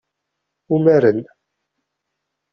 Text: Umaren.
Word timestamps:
Umaren. 0.73 1.19